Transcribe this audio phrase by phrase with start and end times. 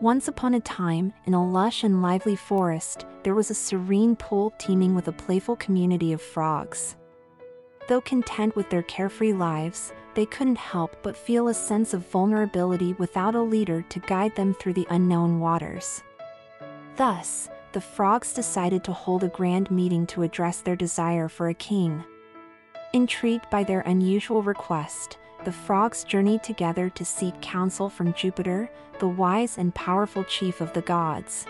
[0.00, 4.52] Once upon a time, in a lush and lively forest, there was a serene pool
[4.58, 6.96] teeming with a playful community of frogs.
[7.88, 12.94] Though content with their carefree lives, they couldn't help but feel a sense of vulnerability
[12.94, 16.02] without a leader to guide them through the unknown waters.
[16.96, 21.54] Thus, the frogs decided to hold a grand meeting to address their desire for a
[21.54, 22.04] king.
[22.92, 29.08] Intrigued by their unusual request, the frogs journeyed together to seek counsel from Jupiter, the
[29.08, 31.46] wise and powerful chief of the gods.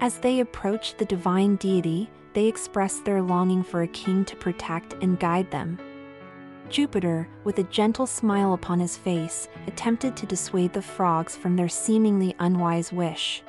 [0.00, 4.94] As they approached the divine deity, they expressed their longing for a king to protect
[5.02, 5.78] and guide them.
[6.68, 11.68] Jupiter, with a gentle smile upon his face, attempted to dissuade the frogs from their
[11.68, 13.42] seemingly unwise wish.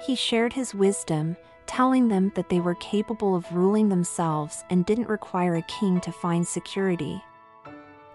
[0.00, 5.08] He shared his wisdom, telling them that they were capable of ruling themselves and didn't
[5.08, 7.22] require a king to find security.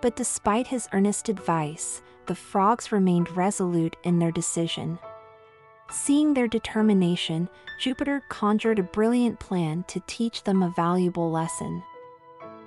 [0.02, 5.00] But despite his earnest advice, the frogs remained resolute in their decision.
[5.90, 11.82] Seeing their determination, Jupiter conjured a brilliant plan to teach them a valuable lesson.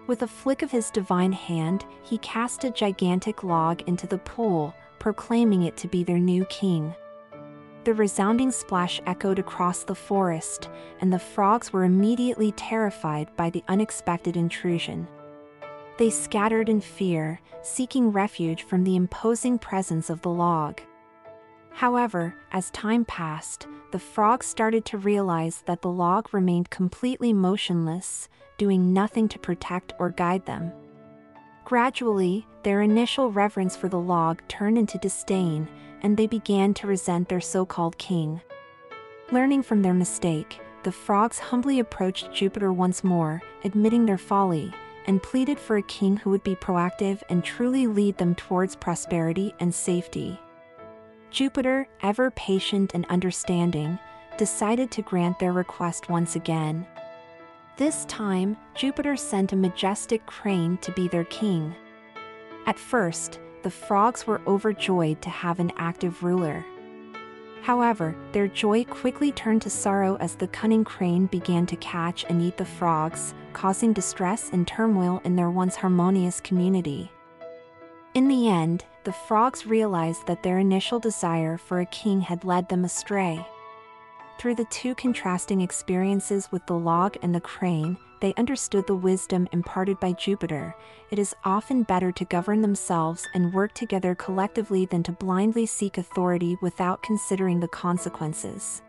[0.07, 4.75] With a flick of his divine hand, he cast a gigantic log into the pool,
[4.99, 6.95] proclaiming it to be their new king.
[7.85, 10.69] The resounding splash echoed across the forest,
[11.01, 15.07] and the frogs were immediately terrified by the unexpected intrusion.
[16.01, 20.81] They scattered in fear, seeking refuge from the imposing presence of the log.
[21.73, 28.31] However, as time passed, the frogs started to realize that the log remained completely motionless,
[28.57, 30.73] doing nothing to protect or guide them.
[31.67, 35.69] Gradually, their initial reverence for the log turned into disdain,
[36.01, 38.41] and they began to resent their so-called king.
[39.33, 44.73] Learning from their mistake, the frogs humbly approached Jupiter once more, admitting their folly,
[45.07, 49.55] and pleaded for a king who would be proactive and truly lead them towards prosperity
[49.61, 50.39] and safety.
[51.31, 53.99] Jupiter, ever patient and understanding,
[54.37, 56.87] decided to grant their request once again.
[57.77, 61.75] This time, Jupiter sent a majestic crane to be their king.
[62.67, 66.65] At first, the frogs were overjoyed to have an active ruler.
[67.63, 72.41] However, their joy quickly turned to sorrow as the cunning crane began to catch and
[72.41, 77.13] eat the frogs, causing distress and turmoil in their once harmonious community.
[78.15, 82.69] In the end, the frogs realized that their initial desire for a king had led
[82.69, 83.47] them astray.
[84.41, 89.47] Through the two contrasting experiences with the log and the crane, they understood the wisdom
[89.53, 90.75] imparted by Jupiter.
[91.11, 95.99] It is often better to govern themselves and work together collectively than to blindly seek
[95.99, 98.81] authority without considering the consequences.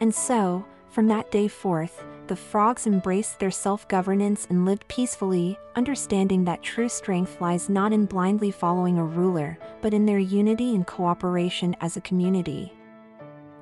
[0.00, 6.44] And so, from that day forth, the frogs embraced their self-governance and lived peacefully, understanding
[6.46, 10.88] that true strength lies not in blindly following a ruler, but in their unity and
[10.88, 12.72] cooperation as a community.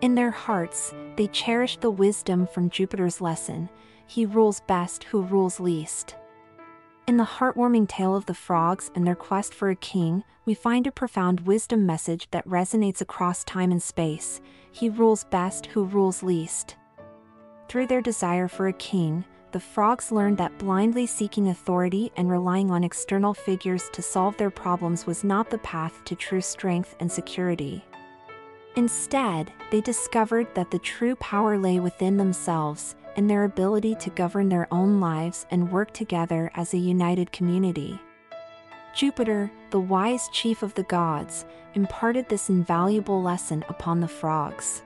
[0.04, 3.70] In their hearts, they cherished the wisdom from Jupiter's lesson
[4.06, 6.14] he rules best who rules least.
[7.06, 10.86] In the heartwarming tale of the frogs and their quest for a king, we find
[10.86, 16.22] a profound wisdom message that resonates across time and space he rules best who rules
[16.22, 16.76] least.
[17.70, 22.70] Through their desire for a king, the frogs learned that blindly seeking authority and relying
[22.70, 27.10] on external figures to solve their problems was not the path to true strength and
[27.10, 27.82] security.
[28.76, 34.48] Instead, they discovered that the true power lay within themselves, and their ability to govern
[34.48, 38.00] their own lives and work together as a united community.
[38.94, 44.82] Jupiter, the wise chief of the gods, imparted this invaluable lesson upon the frogs.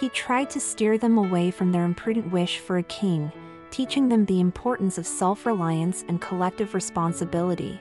[0.00, 3.30] He tried to steer them away from their imprudent wish for a king,
[3.70, 7.80] teaching them the importance of self-reliance and collective responsibility.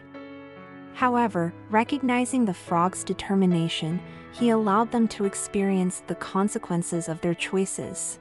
[0.93, 3.99] However, recognizing the frogs' determination,
[4.31, 8.19] he allowed them to experience the consequences of their choices.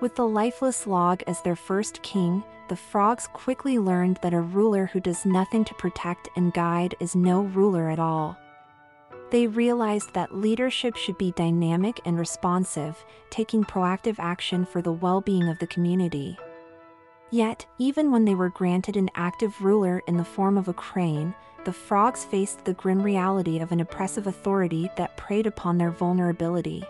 [0.00, 4.86] With the lifeless log as their first king, the frogs quickly learned that a ruler
[4.86, 8.38] who does nothing to protect and guide is no ruler at all.
[9.30, 15.48] They realized that leadership should be dynamic and responsive, taking proactive action for the well-being
[15.48, 16.38] of the community.
[17.34, 21.34] Yet, even when they were granted an active ruler in the form of a crane,
[21.64, 26.84] the frogs faced the grim reality of an oppressive authority that preyed upon their vulnerability.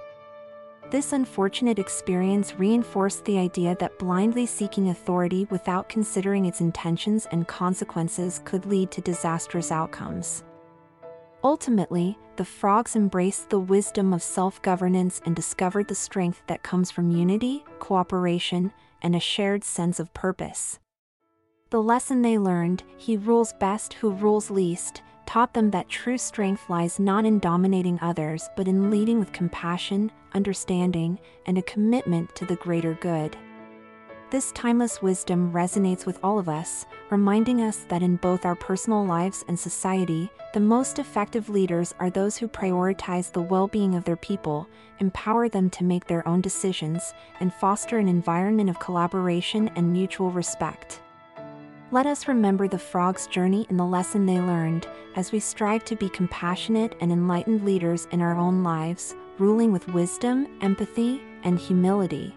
[0.91, 7.49] This unfortunate experience reinforced the idea that blindly seeking authority without considering its intentions and
[7.49, 10.45] consequences could lead to disastrous outcomes.
[11.43, 17.11] Ultimately, the frogs embraced the wisdom of self-governance and discovered the strength that comes from
[17.11, 20.81] unity, cooperation, and a shared sense of purpose.
[21.71, 26.69] The lesson they learned, he rules best who rules least, taught them that true strength
[26.69, 32.45] lies not in dominating others but in leading with compassion, understanding, and a commitment to
[32.45, 33.37] the greater good.
[34.35, 39.07] This timeless wisdom resonates with all of us, reminding us that in both our personal
[39.07, 44.03] lives and society, the most effective leaders are those who prioritize the well being of
[44.03, 49.71] their people, empower them to make their own decisions, and foster an environment of collaboration
[49.77, 51.01] and mutual respect.
[51.93, 55.95] Let us remember the frog's journey and the lesson they learned as we strive to
[55.95, 62.35] be compassionate and enlightened leaders in our own lives, ruling with wisdom, empathy, and humility.